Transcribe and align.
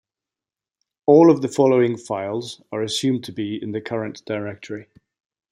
All 1.05 1.29
of 1.29 1.43
the 1.43 1.47
following 1.47 1.95
files 1.95 2.59
are 2.71 2.81
assumed 2.81 3.23
to 3.25 3.31
be 3.31 3.61
in 3.61 3.71
the 3.71 3.81
current 3.81 4.23
directory. 4.25 4.87